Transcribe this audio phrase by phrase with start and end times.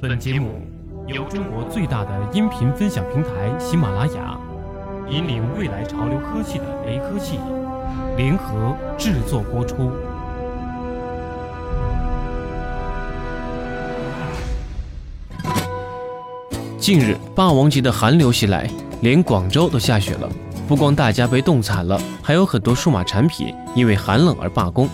[0.00, 0.62] 本节目
[1.08, 4.38] 由中国最大的音频分享平台喜马拉雅，
[5.10, 7.40] 引领未来潮流科技的雷科技
[8.16, 9.90] 联合制作播出。
[16.78, 18.70] 近日，霸王级的寒流袭来，
[19.00, 20.28] 连广州都下雪了。
[20.68, 24.88] 不光大家被冻惨了，还有很多数码产品因为寒冷而罢工。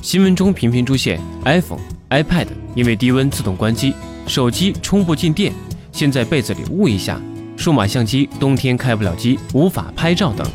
[0.00, 3.94] 新闻中频频出现 iPhone、iPad 因为低温自动关机，
[4.30, 5.52] 手机充不进电，
[5.90, 7.20] 先在被子里捂一下，
[7.56, 10.46] 数码相机冬天开不了机，无法拍照等。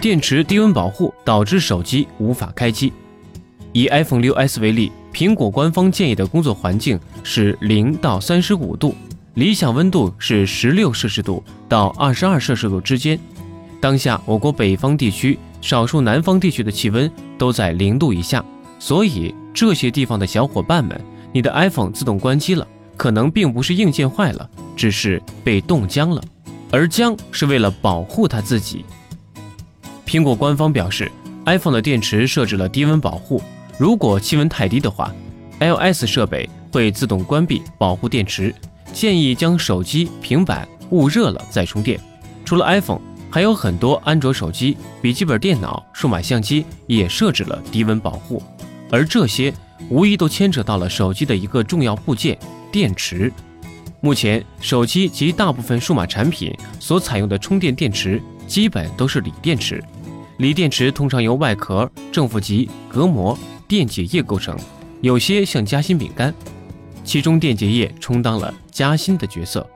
[0.00, 2.92] 电池低温保护导致手机无法开机。
[3.72, 8.94] 以 iPhone 6s 为例，苹果官方建议的工作环境是零到三十五度，
[9.34, 13.18] 理想温度是十六摄氏度到二十二摄氏度之间。
[13.80, 15.36] 当下我国北方地区。
[15.62, 18.44] 少数南方地区的气温都在零度以下，
[18.78, 21.00] 所以这些地方的小伙伴们，
[21.36, 26.22] 你的 iPhone 自动关机了，可能并不是硬件坏了，只是被冻僵了，
[26.70, 28.86] 而僵是为了保护它自己。
[30.06, 31.12] 苹果官方表示
[31.44, 33.42] ，iPhone 的电池设置了低温保护，
[33.76, 35.14] 如果气温太低的话
[35.60, 38.54] ，iOS 设备会自动关闭保护电池，
[38.94, 42.00] 建议将手机、平板捂热了再充电。
[42.46, 43.02] 除了 iPhone。
[43.28, 48.42] 还有很多安卓手机、笔记本电脑、数码相机也设置了低温保护，
[48.90, 49.52] 而这些
[49.88, 52.38] 无疑都牵扯到了手机的一个重要部件——
[52.72, 53.32] 电池。
[54.00, 59.82] 目前，手机及大部分数码产品所采用的充电电池基本都是锂电池。
[60.38, 64.56] 锂电池通常由外壳、正负极、隔膜、电解液构成，
[65.00, 66.32] 有些像夹心饼干，
[67.04, 69.66] 其中电解液充当了夹心的角色。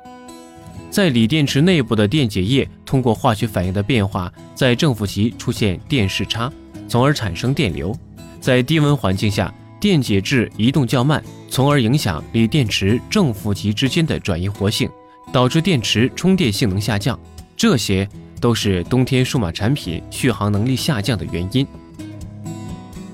[0.90, 6.52] 在锂电池内部的电解液通过化学反应的变化，在正负极出现电势差，
[6.86, 7.96] 从而产生电流。
[8.40, 14.88] 在低温环境下，电解质移动较慢，从而影响锂电池正负极之间的转移活性，
[15.32, 17.18] 导致电池充电性能下降。
[17.56, 18.06] 这些
[18.40, 21.66] 都是冬天数码产品续航能力下降的原因。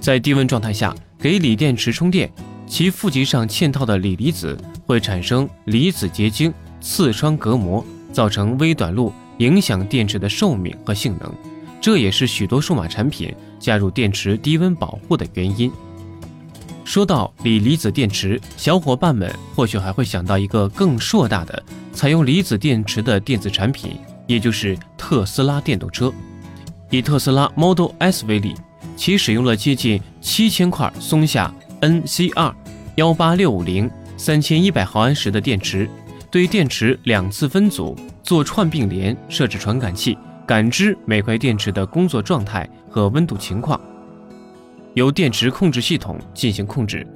[0.01, 2.31] 在低温状态下给锂电池充电，
[2.67, 6.53] 其负极上嵌套的锂离子会产生离子结晶。
[6.79, 11.33] 刺穿隔膜，造成微短路，影响电池的寿命和性能。
[11.81, 15.73] 这也是许多数码产品加入电池低温保护的原因。
[16.87, 21.61] 说到锂离子电池，小伙伴们或许还会想到一个更硕大的
[21.93, 23.99] 采用离子电池的电子产品，
[24.29, 26.13] 也就是特斯拉电动车。
[26.89, 28.55] 以特斯拉 Model S 为例，
[28.97, 32.55] 其使用了接近七千块松下 NCR
[32.95, 35.91] 幺八六五零三千一百毫安时的电池。
[36.31, 40.17] 对电池两次分组做串并联，设置传感器，
[40.47, 43.81] 感知每块电池的工作状态和温度情况，
[44.97, 47.07] 由电池控制系统进行控制，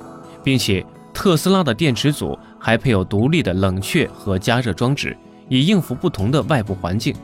[0.45, 5.17] 并且特斯拉的电池组还配有独立的冷却和加热装置，
[5.49, 7.15] 以应付不同的外部环境。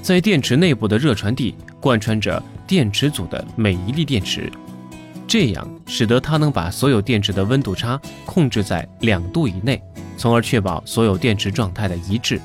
[0.00, 4.48] 在电池内部的热传递贯穿着电池组的每一粒电池，
[5.26, 9.82] 这样使得它能把所有电池的温度差控制在两度以内。
[10.16, 12.40] 从而确保所有电池状态的一致，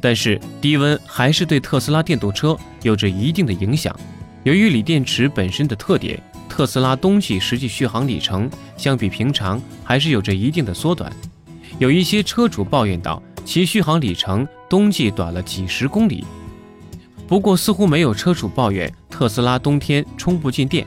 [0.00, 3.98] 但是低温还是对特斯拉电动车有着一定的影响。
[4.42, 6.18] 由于锂电池本身的特点，
[6.48, 11.12] 特斯拉冬季实际续航里程相比平常还是有着一定的缩短。
[11.78, 16.24] 有一些车主抱怨道，其续航里程冬季短了几十公里。
[17.28, 20.86] 不过，似乎没有车主抱怨特斯拉冬天充不进电。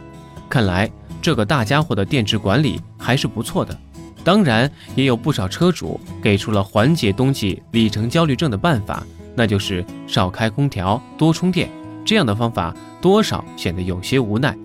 [0.49, 0.89] 看来
[1.21, 3.79] 这个大家伙的电池管理还是不错的。
[4.23, 11.69] 当然，也有不少车主给出了缓解冬季里程焦虑症的办法，那就是少开空调，多充电。
[12.05, 14.55] 这样的方法多少显得有些无奈。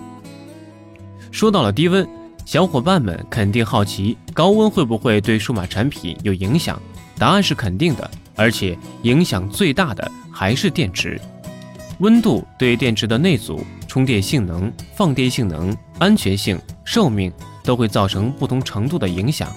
[1.30, 2.08] 说到了低温，
[2.44, 6.80] 小伙伴们肯定好奇，高温会不会对数码产品有影响？
[7.18, 11.20] 答案是肯定的，而且影响最大的还是电池。
[11.98, 17.32] 温度对电池的内阻、充电性能、放电性能、安全性、寿命。
[17.64, 19.54] 都会造成不同程度的影响。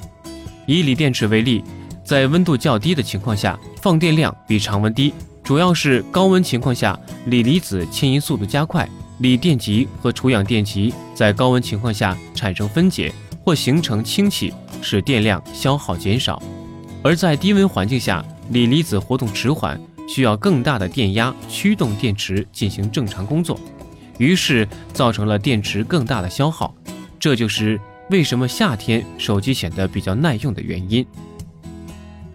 [0.65, 1.63] 以锂电池为例，
[2.03, 5.13] 在温度较低的情况下，放电量比常温低，
[5.51, 8.89] 主要是高温情况下，锂离子迁移速度加快，
[9.19, 13.11] 锂电极和除氧电极在高温情况下产生分解
[13.43, 16.41] 或形成氢气，使电量消耗减少。
[17.03, 19.77] 而在低温环境下，锂离子活动迟缓，
[20.07, 23.59] 需要更大的电压驱动电池进行正常工作，
[24.19, 26.73] 于是造成了电池更大的消耗。
[27.19, 27.77] 这就是。
[28.09, 31.05] 为什么夏天手机显得比较耐用的原因？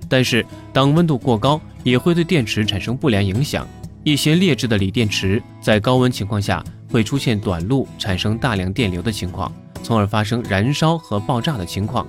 [0.08, 3.66] 但是当温度过高，也会对电池产生不良影响。
[4.04, 12.06] 一些劣质的锂电池在高温情况下会出现短路，产生大量电流的情况，从而发生燃烧和爆炸的情况。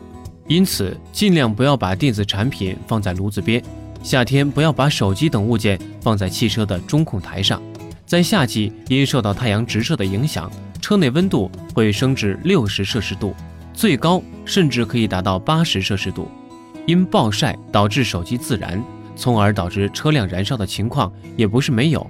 [0.47, 3.61] 因此尽量不要把电子产品放在炉子边。
[4.03, 7.61] 夏天不要把手机等物件放在汽车的中控台上。
[8.05, 10.49] 在夏季，因受到太阳直射的影响，
[10.79, 13.35] 车内温度会升至六十摄氏度，
[13.73, 16.29] 最高甚至可以达到八十摄氏度。
[16.87, 18.81] 因暴晒导致手机自燃，
[19.15, 22.09] 从而导致车辆燃烧的情况也不是没有。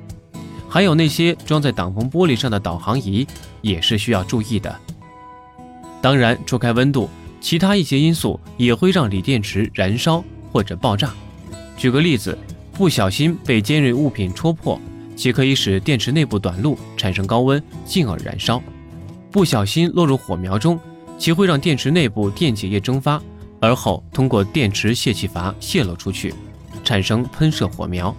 [0.70, 3.28] 还有那些装在挡风玻璃上的导航仪
[3.62, 4.74] 也是需要注意的。
[6.00, 7.10] 当然，除开温度，
[7.42, 11.12] 其他一些因素也会让锂电池燃烧或者爆炸。
[11.76, 12.38] 举个例子，
[12.72, 14.80] 不小心被尖锐物品戳破。
[15.16, 18.62] 其可以使电池内部短路，产生高温，进而燃烧；
[19.32, 20.80] 不小心落入火苗中，
[21.18, 23.20] 其会让电池内部电解液蒸发，
[23.60, 26.34] 而后通过电池泄气阀泄漏出去，
[26.84, 28.16] 产生喷射火苗。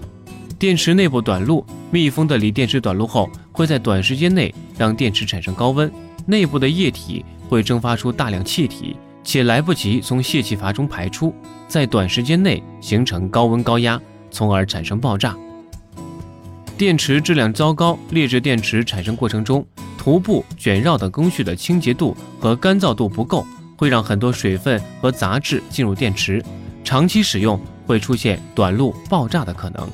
[0.58, 5.90] 电池内部短路，密封的锂电池短路后，会在短时间内让电池产生高温，
[6.26, 11.32] 内部的液体会蒸发出大量气体，且来不及从泄气阀中排出，
[11.68, 14.00] 在短时间内形成高温高压，
[14.32, 15.36] 从而产生爆炸。
[16.76, 19.64] 电池质量糟糕，劣质电池产生过程中，
[19.96, 23.46] 涂布、卷绕等工序的清洁度和干燥度不够，
[23.78, 26.44] 会让很多水分和杂质进入电池，
[26.82, 29.88] 长期使用会出现短路爆炸的可能。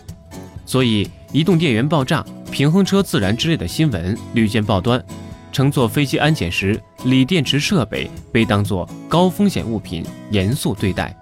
[0.64, 5.04] 所以，移动电源爆炸、平衡车自燃之类的新闻屡见报端。
[5.52, 11.14] 乘坐飞机安检时，锂电池设备被当作高风险物品严肃对待。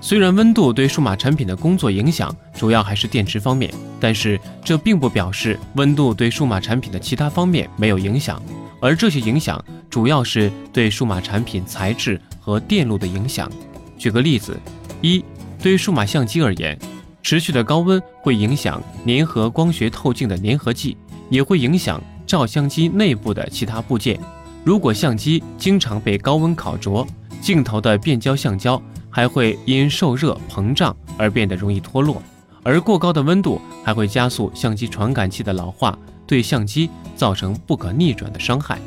[0.00, 8.42] 虽然温度对数码产品的工作影响主要还是电池方面，但是这并不表示温度对数码产品的其他方面没有影响，
[8.82, 13.50] 而这些影响主要是对数码产品材质和电路的影响。
[13.96, 14.58] 举个例子，
[15.00, 15.24] 一
[15.62, 16.76] 对数码相机而言，
[17.22, 20.96] 持续的高温会影响粘合光学透镜的粘合剂，
[21.30, 24.18] 也会影响照相机内部的其他部件。
[24.64, 27.06] 如果相机经常被高温烤灼，
[27.40, 28.82] 镜头的变焦橡胶。
[29.14, 32.22] 还会因受热膨胀而变得容易脱落，
[32.62, 35.98] 而过高的温度还会加速相机传感器的老化，
[36.32, 38.78] 对相机造成不可逆转的伤害。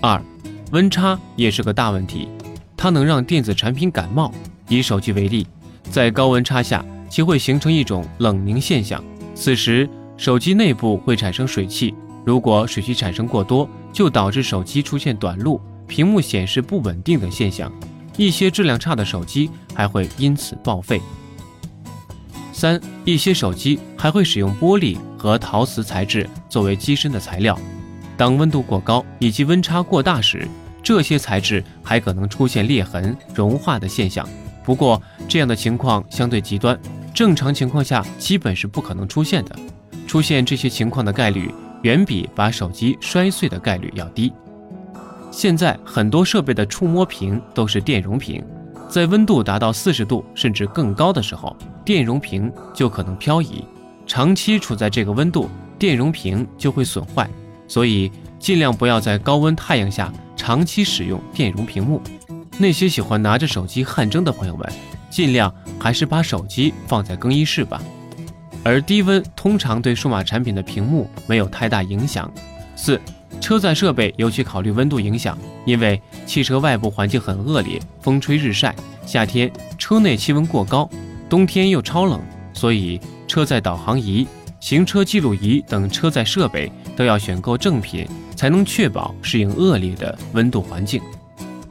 [0.00, 0.20] 二，
[0.72, 2.26] 温差也是个大问题，
[2.76, 4.34] 它能让电子产品感冒。
[4.66, 5.46] 以手机为例，
[5.88, 9.00] 在高温差下，其会形成一种冷凝现象，
[9.36, 11.94] 此时手机内部会产生水汽，
[12.24, 17.72] 如果水汽产生过多，就导致手机出现短路、屏幕显示不稳定等现象。
[18.16, 21.00] 一些质量差的手机还会因此报废。
[22.52, 27.58] 三，一些手机还会使用玻璃和陶瓷材质作为机身的材料，
[28.16, 30.46] 当温度过高以及温差过大时，
[30.82, 34.26] 这些材质还可能出现裂痕、融化的现象。
[34.64, 36.78] 不过，这样的情况相对极端，
[37.12, 39.56] 正常情况下基本是不可能出现的。
[40.06, 44.32] 出现这些情况的概率远比把手机摔碎的概率要低。
[45.30, 48.42] 现在很多设备的触摸屏都是电容屏，
[48.88, 51.54] 在温度达到四十度甚至更高的时候，
[51.84, 53.62] 电容屏就可能漂移。
[54.08, 57.28] 长期处在这个温度，电容屏就会损坏。
[57.68, 58.10] 所以
[58.40, 62.02] 尽量不要在高温太阳下长期使用电容屏幕。
[62.58, 64.66] 那些喜欢拿着手机汗蒸的朋友们，
[65.10, 67.80] 尽量还是把手机放在更衣室吧。
[68.64, 72.28] 而低温通常对数码产品的屏幕没有太大影响。
[72.74, 73.00] 四。
[73.40, 78.74] 车载设备尤其考虑温度影响，因为汽车外部环境很恶劣，风吹日晒，
[79.06, 80.90] 夏天车内气温过高，
[81.28, 82.20] 冬天又超冷，
[82.52, 84.26] 所以车载导航仪、
[84.58, 91.00] 行车记录仪等车载设备都要选购正品，才能确保适应恶劣的温度环境。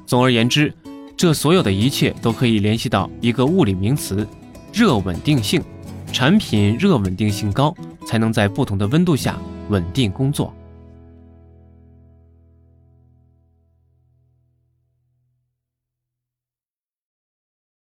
[0.05, 0.73] 总而言之，
[1.17, 4.25] 这所有的一切都可以联系到一个物理名词——
[4.71, 5.61] 热稳定性。
[6.13, 9.37] 产品热稳定性高，才能在不同的温度下
[9.67, 10.53] 稳定工作。